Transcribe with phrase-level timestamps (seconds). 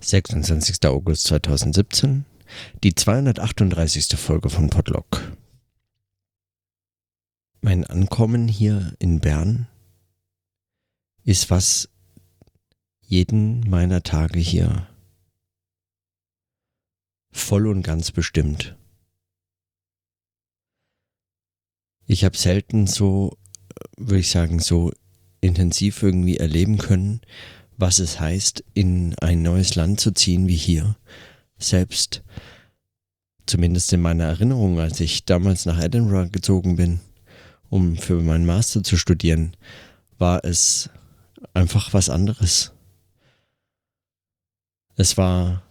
[0.00, 0.84] 26.
[0.86, 2.26] August 2017,
[2.84, 4.16] die 238.
[4.16, 5.36] Folge von Podlock.
[7.60, 9.66] Mein Ankommen hier in Bern
[11.24, 11.88] ist was
[13.00, 14.86] jeden meiner Tage hier
[17.32, 18.76] voll und ganz bestimmt.
[22.06, 23.36] Ich habe selten so,
[23.96, 24.92] würde ich sagen, so
[25.40, 27.20] intensiv irgendwie erleben können,
[27.76, 30.96] was es heißt, in ein neues Land zu ziehen wie hier.
[31.58, 32.22] Selbst,
[33.46, 37.00] zumindest in meiner Erinnerung, als ich damals nach Edinburgh gezogen bin,
[37.68, 39.56] um für meinen Master zu studieren,
[40.18, 40.90] war es
[41.52, 42.72] einfach was anderes.
[44.96, 45.62] Es war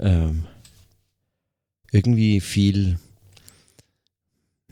[0.00, 0.46] ähm,
[1.92, 2.98] irgendwie viel,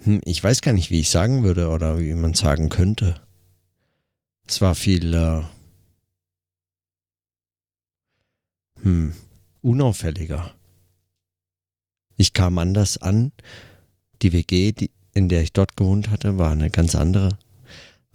[0.02, 3.20] hm, ich weiß gar nicht, wie ich sagen würde oder wie man sagen könnte.
[4.46, 5.42] Es war viel äh,
[8.82, 9.14] hm,
[9.62, 10.54] unauffälliger.
[12.16, 13.32] Ich kam anders an.
[14.22, 17.38] Die WG, die, in der ich dort gewohnt hatte, war eine ganz andere,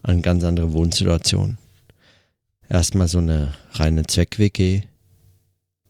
[0.04, 1.58] eine ganz andere Wohnsituation.
[2.70, 4.84] Erstmal so eine reine Zweck-WG,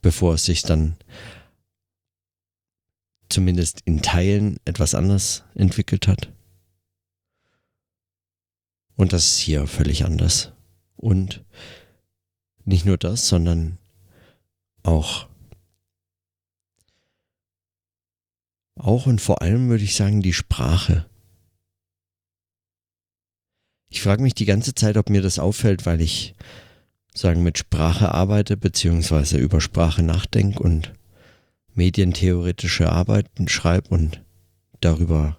[0.02, 0.96] bevor es sich dann
[3.30, 6.32] zumindest in Teilen etwas anders entwickelt hat.
[8.96, 10.54] Und das ist hier völlig anders.
[10.96, 11.44] Und
[12.64, 13.78] nicht nur das, sondern
[14.88, 15.28] auch.
[18.76, 21.06] Auch und vor allem würde ich sagen, die Sprache.
[23.90, 26.36] Ich frage mich die ganze Zeit, ob mir das auffällt, weil ich
[27.14, 30.94] sagen mit Sprache arbeite, beziehungsweise über Sprache nachdenke und
[31.74, 34.22] medientheoretische Arbeiten schreibe und
[34.82, 35.38] darüber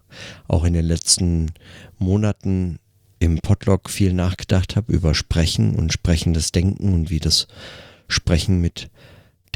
[0.49, 1.53] auch in den letzten
[1.99, 2.79] Monaten
[3.19, 7.47] im Podlog viel nachgedacht habe über Sprechen und sprechendes Denken und wie das
[8.09, 8.91] Sprechen mit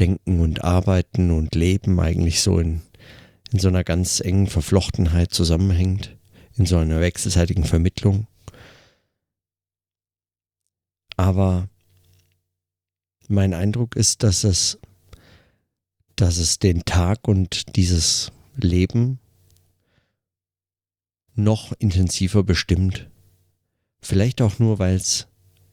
[0.01, 2.81] Denken und Arbeiten und Leben eigentlich so in,
[3.51, 6.17] in so einer ganz engen Verflochtenheit zusammenhängt,
[6.55, 8.25] in so einer wechselseitigen Vermittlung.
[11.17, 11.69] Aber
[13.27, 14.79] mein Eindruck ist, dass es,
[16.15, 19.19] dass es den Tag und dieses Leben
[21.35, 23.07] noch intensiver bestimmt.
[24.01, 25.27] Vielleicht auch nur, weil es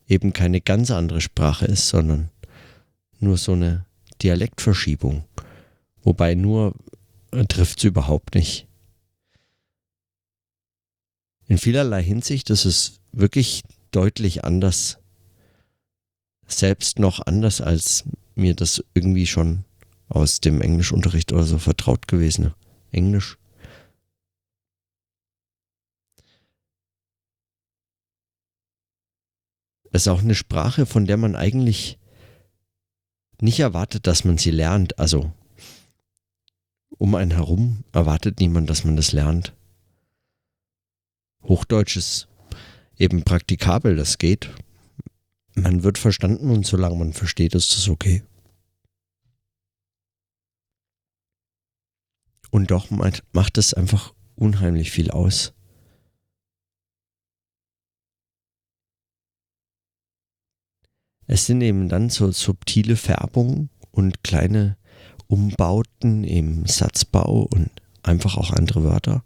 [0.07, 2.29] eben keine ganz andere Sprache ist, sondern
[3.21, 3.88] nur so eine
[4.23, 5.25] Dialektverschiebung.
[6.03, 6.75] Wobei nur
[7.33, 8.67] äh, trifft es überhaupt nicht.
[11.47, 14.99] In vielerlei Hinsicht ist es wirklich deutlich anders.
[16.47, 19.65] Selbst noch anders, als mir das irgendwie schon
[20.09, 22.55] aus dem Englischunterricht oder so vertraut gewesen.
[22.93, 23.39] Englisch.
[29.91, 31.99] Es ist auch eine Sprache, von der man eigentlich
[33.41, 34.99] nicht erwartet, dass man sie lernt.
[34.99, 35.33] Also
[36.99, 39.55] um einen herum erwartet niemand, dass man das lernt.
[41.43, 42.29] Hochdeutsch ist
[42.97, 44.51] eben praktikabel, das geht.
[45.55, 48.23] Man wird verstanden und solange man versteht, ist das okay.
[52.51, 52.89] Und doch
[53.33, 55.53] macht es einfach unheimlich viel aus.
[61.29, 64.79] Es sind eben dann so subtile Färbungen und kleine
[65.27, 67.71] Umbauten im Satzbau und
[68.03, 69.23] einfach auch andere Wörter,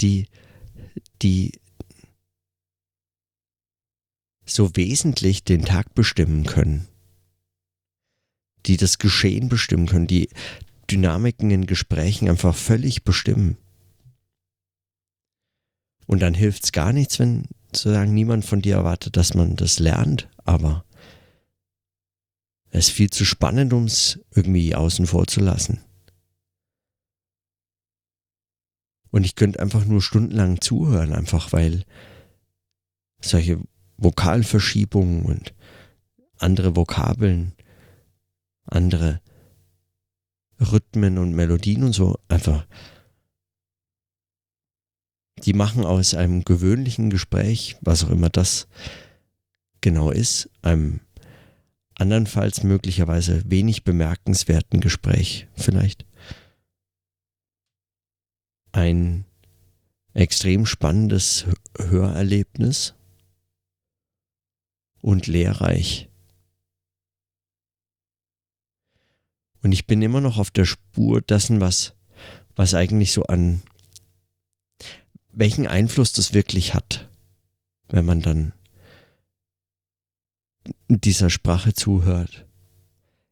[0.00, 0.26] die,
[1.20, 1.52] die
[4.46, 6.88] so wesentlich den Tag bestimmen können,
[8.64, 10.30] die das Geschehen bestimmen können, die
[10.90, 13.58] Dynamiken in Gesprächen einfach völlig bestimmen.
[16.06, 19.78] Und dann hilft es gar nichts, wenn sozusagen niemand von dir erwartet, dass man das
[19.78, 20.86] lernt, aber
[22.74, 25.80] es ist viel zu spannend, um es irgendwie außen vor zu lassen.
[29.10, 31.84] Und ich könnte einfach nur stundenlang zuhören, einfach weil
[33.20, 33.60] solche
[33.98, 35.54] Vokalverschiebungen und
[36.38, 37.52] andere Vokabeln,
[38.64, 39.20] andere
[40.58, 42.66] Rhythmen und Melodien und so einfach,
[45.44, 48.66] die machen aus einem gewöhnlichen Gespräch, was auch immer das
[49.82, 51.00] genau ist, einem
[51.94, 56.06] andernfalls möglicherweise wenig bemerkenswerten Gespräch vielleicht
[58.72, 59.24] ein
[60.14, 61.46] extrem spannendes
[61.78, 62.94] Hörerlebnis
[65.00, 66.08] und lehrreich.
[69.62, 71.94] Und ich bin immer noch auf der Spur dessen, was,
[72.56, 73.62] was eigentlich so an,
[75.30, 77.08] welchen Einfluss das wirklich hat,
[77.88, 78.52] wenn man dann
[81.00, 82.46] dieser Sprache zuhört.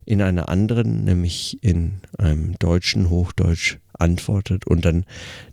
[0.06, 5.04] in einer anderen, nämlich in einem deutschen Hochdeutsch antwortet und dann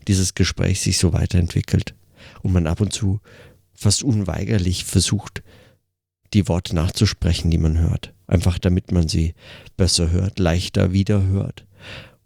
[0.07, 1.93] dieses Gespräch sich so weiterentwickelt
[2.41, 3.19] und man ab und zu
[3.73, 5.43] fast unweigerlich versucht,
[6.33, 8.13] die Worte nachzusprechen, die man hört.
[8.25, 9.35] Einfach damit man sie
[9.75, 11.67] besser hört, leichter wiederhört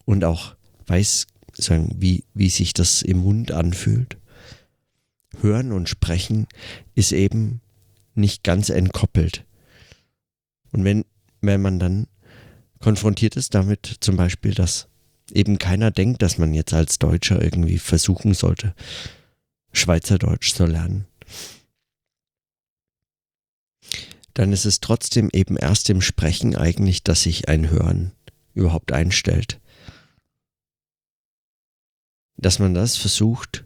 [0.05, 0.55] und auch
[0.87, 4.17] weiß, sagen, wie, wie sich das im Mund anfühlt.
[5.41, 6.47] Hören und Sprechen
[6.95, 7.61] ist eben
[8.15, 9.45] nicht ganz entkoppelt.
[10.71, 11.05] Und wenn,
[11.41, 12.07] wenn man dann
[12.79, 14.87] konfrontiert ist damit zum Beispiel, dass
[15.33, 18.73] eben keiner denkt, dass man jetzt als Deutscher irgendwie versuchen sollte,
[19.71, 21.05] Schweizerdeutsch zu lernen,
[24.33, 28.11] dann ist es trotzdem eben erst im Sprechen eigentlich, dass sich ein Hören
[28.53, 29.59] überhaupt einstellt.
[32.37, 33.65] Dass man das versucht,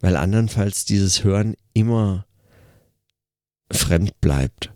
[0.00, 2.26] weil andernfalls dieses Hören immer
[3.72, 4.72] fremd bleibt.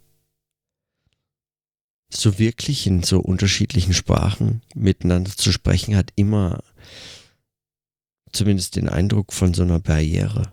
[2.08, 6.62] So wirklich in so unterschiedlichen Sprachen miteinander zu sprechen, hat immer
[8.32, 10.52] zumindest den Eindruck von so einer Barriere.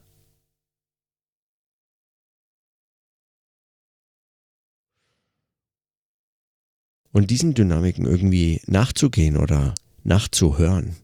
[7.12, 10.96] Und diesen Dynamiken irgendwie nachzugehen oder nachzuhören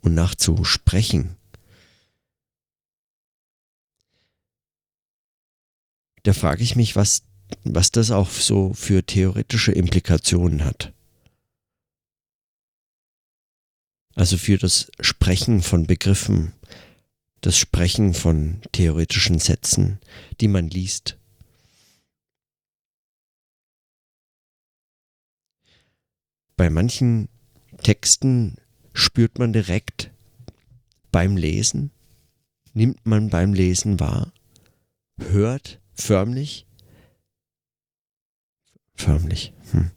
[0.00, 1.36] und nachzusprechen,
[6.22, 7.22] da frage ich mich, was,
[7.64, 10.92] was das auch so für theoretische Implikationen hat.
[14.14, 16.52] Also für das Sprechen von Begriffen,
[17.40, 19.98] das Sprechen von theoretischen Sätzen,
[20.40, 21.16] die man liest.
[26.62, 27.28] bei manchen
[27.82, 28.54] Texten
[28.92, 30.12] spürt man direkt
[31.10, 31.90] beim Lesen,
[32.72, 34.32] nimmt man beim Lesen wahr,
[35.18, 36.66] hört förmlich,
[38.94, 39.90] förmlich, hm,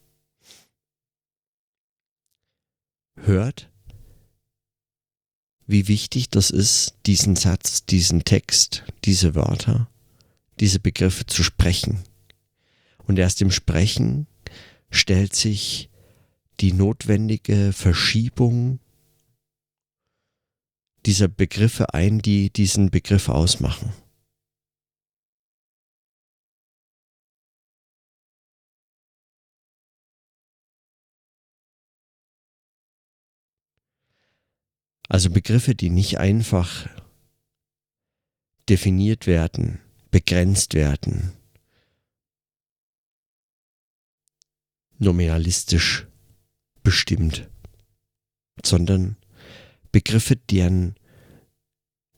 [3.16, 3.72] hört,
[5.68, 9.90] wie wichtig das ist, diesen Satz, diesen Text, diese Wörter,
[10.60, 12.04] diese Begriffe zu sprechen.
[13.08, 14.28] Und erst im Sprechen
[14.90, 15.90] stellt sich
[16.60, 18.80] die notwendige Verschiebung
[21.06, 23.94] dieser Begriffe ein, die diesen Begriff ausmachen.
[35.08, 36.88] Also Begriffe, die nicht einfach
[38.68, 39.80] definiert werden,
[40.10, 41.34] begrenzt werden,
[44.98, 46.08] nominalistisch
[46.84, 47.50] bestimmt,
[48.64, 49.18] sondern
[49.92, 50.96] Begriffe, deren,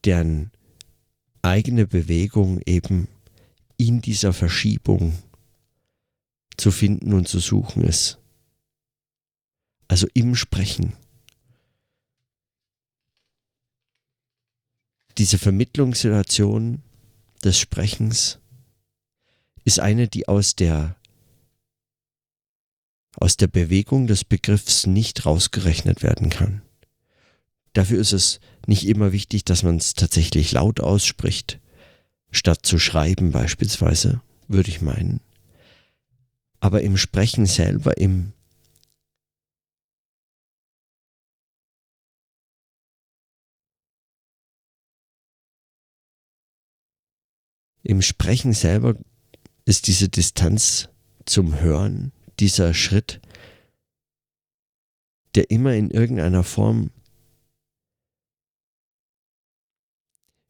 [0.06, 0.52] deren
[1.42, 3.08] eigene Bewegung eben
[3.78, 5.18] in dieser Verschiebung
[6.58, 8.20] zu finden und zu suchen ist.
[9.88, 10.94] Also im Sprechen.
[15.18, 16.84] Diese Vermittlungssituation
[17.44, 18.40] des Sprechens
[19.64, 20.96] ist eine, die aus der
[23.20, 26.62] aus der Bewegung des Begriffs nicht rausgerechnet werden kann.
[27.74, 31.60] Dafür ist es nicht immer wichtig, dass man es tatsächlich laut ausspricht,
[32.30, 35.20] statt zu schreiben beispielsweise, würde ich meinen.
[36.60, 38.34] Aber im Sprechen selber, im
[47.88, 48.98] Im Sprechen selber
[49.64, 50.90] ist diese Distanz
[51.26, 53.22] zum Hören dieser Schritt,
[55.36, 56.92] der immer in irgendeiner Form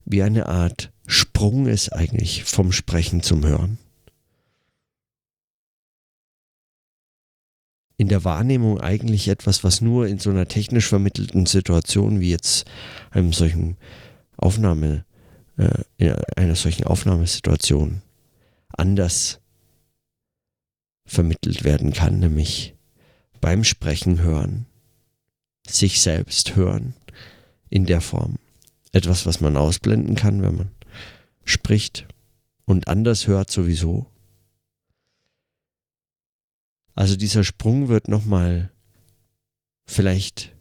[0.03, 3.77] wie eine Art Sprung ist eigentlich vom Sprechen zum Hören.
[7.97, 12.65] In der Wahrnehmung eigentlich etwas, was nur in so einer technisch vermittelten Situation wie jetzt
[13.11, 13.77] einem solchen
[14.37, 15.05] Aufnahme,
[15.57, 18.01] äh, in einer solchen Aufnahmesituation
[18.69, 19.39] anders
[21.05, 22.75] vermittelt werden kann, nämlich
[23.41, 24.65] beim Sprechen hören,
[25.67, 26.93] sich selbst hören
[27.69, 28.37] in der Form.
[28.91, 30.71] Etwas, was man ausblenden kann, wenn man
[31.43, 32.07] spricht
[32.65, 34.07] und anders hört sowieso.
[36.93, 38.71] Also dieser Sprung wird nochmal
[39.85, 40.56] vielleicht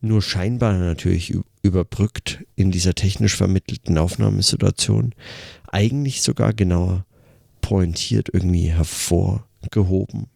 [0.00, 5.14] nur scheinbar natürlich überbrückt in dieser technisch vermittelten Aufnahmesituation,
[5.68, 7.04] eigentlich sogar genauer
[7.60, 10.28] pointiert irgendwie hervorgehoben,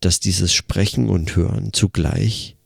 [0.00, 2.56] dass dieses Sprechen und Hören zugleich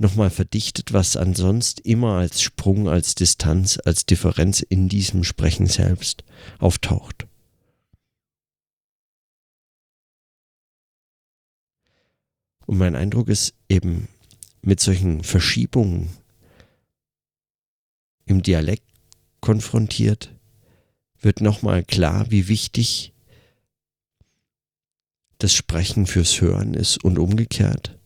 [0.00, 6.24] nochmal verdichtet, was ansonsten immer als Sprung, als Distanz, als Differenz in diesem Sprechen selbst
[6.58, 7.27] auftaucht.
[12.68, 14.08] Und mein Eindruck ist eben
[14.60, 16.10] mit solchen Verschiebungen
[18.26, 18.86] im Dialekt
[19.40, 20.34] konfrontiert,
[21.18, 23.14] wird nochmal klar, wie wichtig
[25.38, 27.98] das Sprechen fürs Hören ist und umgekehrt.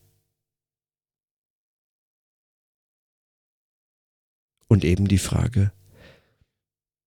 [4.69, 5.73] Und eben die Frage,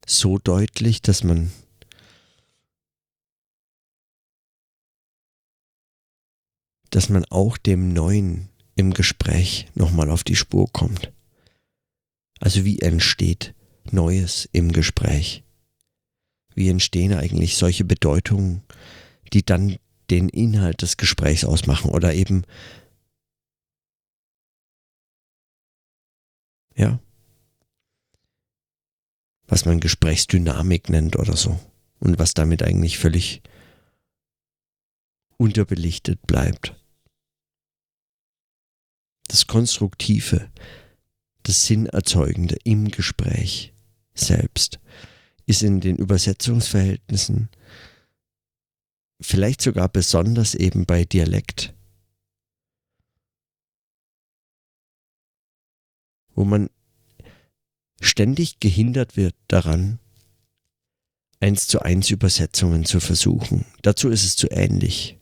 [0.07, 1.51] so deutlich, dass man
[6.97, 11.13] dass man auch dem Neuen im Gespräch nochmal auf die Spur kommt.
[12.41, 13.55] Also wie entsteht
[13.91, 15.45] Neues im Gespräch?
[16.55, 18.63] Wie entstehen eigentlich solche Bedeutungen,
[19.35, 19.77] die dann
[20.09, 22.45] den Inhalt des Gesprächs ausmachen oder eben
[26.77, 26.99] ja,
[29.47, 31.61] was man Gesprächsdynamik nennt oder so
[32.01, 33.43] und was damit eigentlich völlig
[35.37, 36.75] unterbelichtet bleibt.
[39.29, 40.51] Das Konstruktive,
[41.43, 43.73] das Sinnerzeugende im Gespräch
[44.15, 44.81] selbst
[45.47, 47.49] ist in den Übersetzungsverhältnissen
[49.21, 51.75] vielleicht sogar besonders eben bei Dialekt,
[56.35, 56.69] wo man
[58.01, 59.99] ständig gehindert wird daran,
[61.41, 63.65] eins zu eins Übersetzungen zu versuchen.
[63.83, 65.19] Dazu ist es zu ähnlich.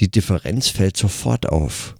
[0.00, 1.97] Die Differenz fällt sofort auf.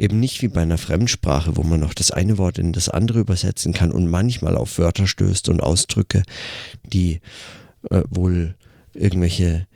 [0.00, 3.20] Eben nicht wie bei einer Fremdsprache, wo man noch das eine Wort in das andere
[3.20, 6.22] übersetzen kann und manchmal auf Wörter stößt und Ausdrücke,
[6.82, 7.20] die
[7.90, 8.54] äh, wohl
[8.94, 9.66] irgendwelche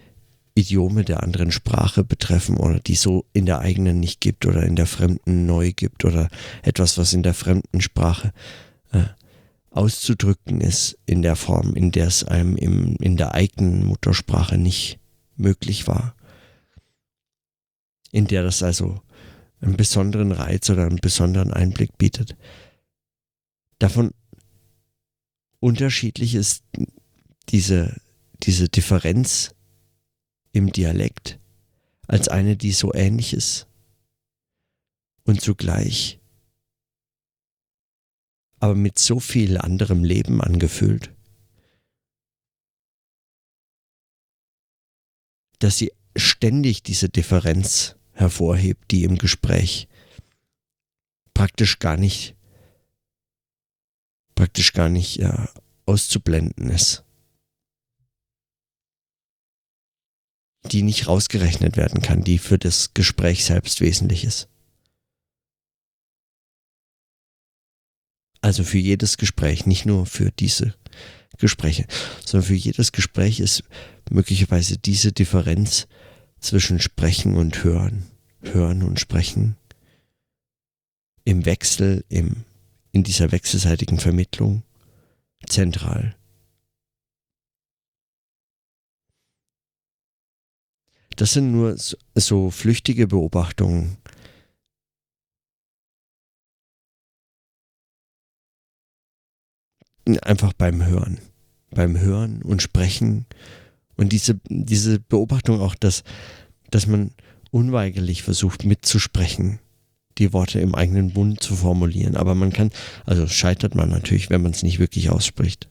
[0.54, 4.76] Idiome der anderen Sprache betreffen oder die so in der eigenen nicht gibt oder in
[4.76, 6.30] der fremden neu gibt oder
[6.62, 8.32] etwas, was in der fremden Sprache
[8.92, 9.04] äh,
[9.72, 14.98] auszudrücken ist in der Form, in der es einem im, in der eigenen Muttersprache nicht
[15.36, 16.14] möglich war.
[18.10, 19.02] In der das also
[19.64, 22.36] einen besonderen Reiz oder einen besonderen Einblick bietet.
[23.78, 24.12] Davon
[25.60, 26.64] unterschiedlich ist
[27.48, 28.00] diese,
[28.42, 29.54] diese Differenz
[30.52, 31.40] im Dialekt
[32.06, 33.66] als eine, die so ähnlich ist
[35.24, 36.20] und zugleich
[38.60, 41.14] aber mit so viel anderem Leben angefüllt,
[45.58, 49.88] dass sie ständig diese Differenz hervorhebt, die im Gespräch
[51.34, 52.36] praktisch gar nicht,
[54.34, 55.50] praktisch gar nicht ja,
[55.84, 57.04] auszublenden ist.
[60.70, 64.48] Die nicht rausgerechnet werden kann, die für das Gespräch selbst wesentlich ist.
[68.40, 70.74] Also für jedes Gespräch, nicht nur für diese
[71.38, 71.86] Gespräche,
[72.24, 73.64] sondern für jedes Gespräch ist
[74.10, 75.86] möglicherweise diese Differenz
[76.44, 78.04] zwischen Sprechen und Hören,
[78.42, 79.56] Hören und Sprechen,
[81.24, 82.44] im Wechsel, im,
[82.92, 84.62] in dieser wechselseitigen Vermittlung
[85.46, 86.14] zentral.
[91.16, 93.96] Das sind nur so, so flüchtige Beobachtungen.
[100.22, 101.20] Einfach beim Hören.
[101.70, 103.26] Beim Hören und Sprechen
[103.96, 106.02] und diese, diese Beobachtung auch, dass,
[106.70, 107.12] dass man
[107.50, 109.60] unweigerlich versucht mitzusprechen,
[110.18, 112.16] die Worte im eigenen Mund zu formulieren.
[112.16, 112.70] Aber man kann,
[113.06, 115.68] also scheitert man natürlich, wenn man es nicht wirklich ausspricht.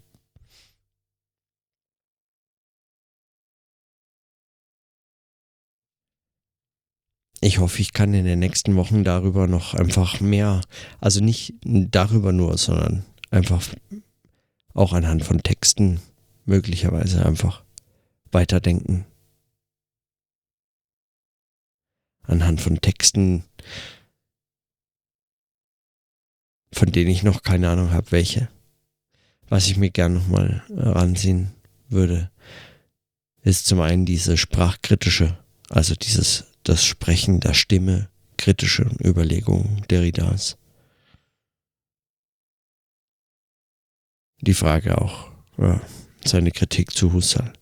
[7.42, 10.62] Ich hoffe, ich kann in den nächsten Wochen darüber noch einfach mehr,
[11.02, 13.62] also nicht darüber nur, sondern einfach
[14.74, 16.00] auch anhand von Texten
[16.46, 17.63] möglicherweise einfach
[18.34, 19.06] weiterdenken.
[22.24, 23.44] Anhand von Texten,
[26.72, 28.50] von denen ich noch keine Ahnung habe, welche.
[29.50, 31.54] Was ich mir gern nochmal ranziehen
[31.90, 32.32] würde,
[33.42, 35.38] ist zum einen diese sprachkritische,
[35.70, 40.58] also dieses das Sprechen der Stimme, kritische Überlegungen Derridas.
[44.40, 45.82] Die Frage auch, ja,
[46.26, 47.54] seine Kritik zu Husserl.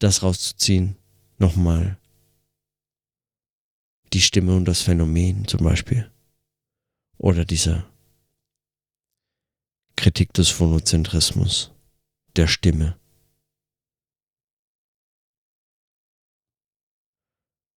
[0.00, 0.96] Das rauszuziehen,
[1.38, 1.98] nochmal
[4.14, 6.10] die Stimme und das Phänomen zum Beispiel.
[7.18, 7.86] Oder dieser
[9.96, 11.70] Kritik des Phonozentrismus,
[12.36, 12.98] der Stimme.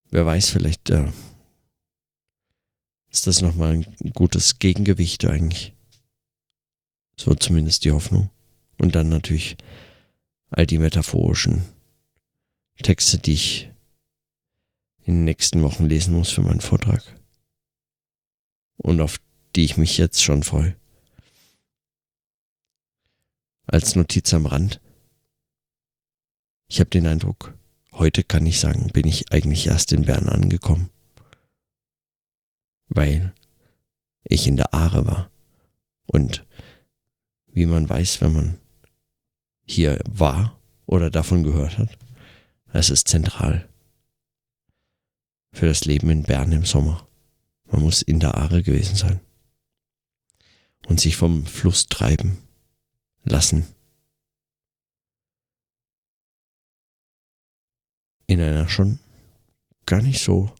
[0.10, 1.12] Wer weiß, vielleicht äh,
[3.10, 5.74] ist das nochmal ein gutes Gegengewicht eigentlich.
[7.20, 8.30] So zumindest die Hoffnung.
[8.77, 9.58] Und dann natürlich
[10.50, 11.73] all die metaphorischen
[12.82, 13.70] Texte, die ich
[15.06, 17.03] in den nächsten Wochen lesen muss für meinen Vortrag.
[18.77, 19.20] Und auf
[19.56, 20.75] die ich mich jetzt schon freue.
[23.65, 24.82] Als Notiz am Rand.
[26.68, 27.53] Ich habe den Eindruck,
[27.92, 30.89] heute kann ich sagen, bin ich eigentlich erst in Bern angekommen.
[32.88, 33.34] Weil
[34.24, 35.32] ich in der Aare war.
[36.08, 36.46] Und
[37.48, 38.60] wie man weiß, wenn man
[39.65, 41.98] hier war oder davon gehört hat,
[42.74, 43.70] es ist zentral
[45.53, 47.08] für das Leben in Bern im Sommer.
[47.72, 49.20] Man muss in der Aare gewesen sein
[50.88, 52.39] und sich vom Fluss treiben
[53.24, 53.65] lassen.
[58.25, 59.00] In einer schon
[59.86, 60.51] gar nicht so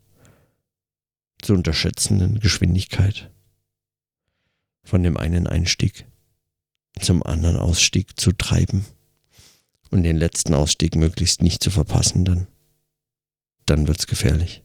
[1.42, 3.32] zu unterschätzenden Geschwindigkeit
[4.84, 6.06] von dem einen Einstieg
[7.02, 8.86] zum anderen Ausstieg zu treiben
[9.94, 12.48] und den letzten Ausstieg möglichst nicht zu verpassen, dann,
[13.68, 14.64] dann wird's gefährlich.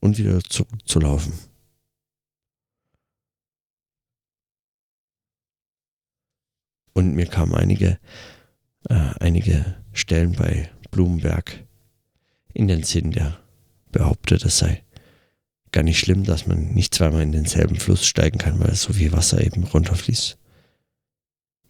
[0.00, 1.32] Und wieder zurückzulaufen.
[6.92, 7.98] Und mir kamen einige,
[8.90, 11.66] äh, einige Stellen bei Blumenberg
[12.52, 13.42] in den Sinn, der
[13.92, 14.84] behauptet, es sei
[15.72, 19.12] gar nicht schlimm, dass man nicht zweimal in denselben Fluss steigen kann, weil so viel
[19.12, 20.39] Wasser eben runterfließt.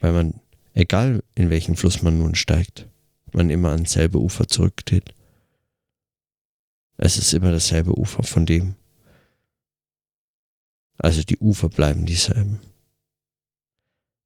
[0.01, 0.41] Weil man,
[0.75, 2.89] egal in welchen Fluss man nun steigt,
[3.33, 5.15] man immer ans selbe Ufer zurückgeht.
[6.97, 8.75] Es ist immer dasselbe Ufer von dem.
[10.99, 12.61] Also die Ufer bleiben dieselben.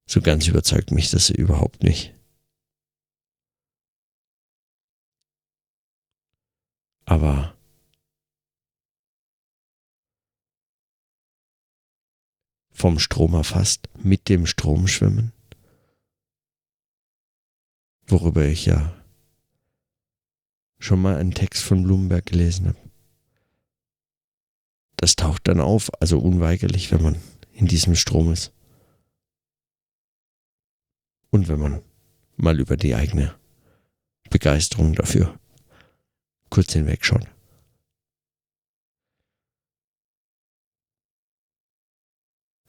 [0.07, 2.13] So ganz überzeugt mich das überhaupt nicht.
[7.05, 7.55] Aber
[12.71, 15.31] vom Strom erfasst, mit dem Strom schwimmen,
[18.07, 18.93] worüber ich ja
[20.79, 22.77] schon mal einen Text von Blumenberg gelesen habe.
[24.97, 28.53] Das taucht dann auf, also unweigerlich, wenn man in diesem Strom ist.
[31.31, 31.81] Und wenn man
[32.37, 33.35] mal über die eigene
[34.29, 35.39] Begeisterung dafür
[36.49, 37.27] kurz hinwegschaut.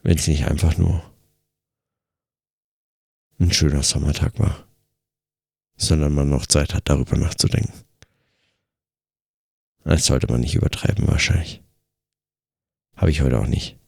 [0.03, 1.03] Wenn es nicht einfach nur
[3.39, 4.67] ein schöner Sommertag war,
[5.87, 7.73] sondern man noch Zeit hat, darüber nachzudenken.
[9.85, 11.63] Das sollte man nicht übertreiben, wahrscheinlich.
[12.97, 13.79] Habe ich heute auch nicht.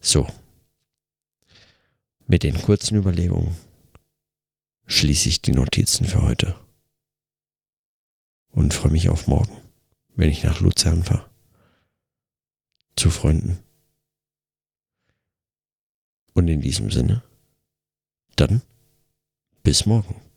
[0.00, 0.28] So.
[2.26, 3.56] Mit den kurzen Überlegungen
[4.86, 6.58] schließe ich die Notizen für heute
[8.50, 9.56] und freue mich auf morgen,
[10.14, 11.28] wenn ich nach Luzern fahre.
[12.96, 13.58] Zu Freunden.
[16.34, 17.22] Und in diesem Sinne,
[18.36, 18.62] dann
[19.68, 20.27] bis morgen.